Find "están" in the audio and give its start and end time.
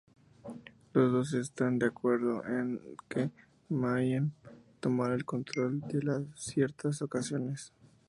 1.35-1.77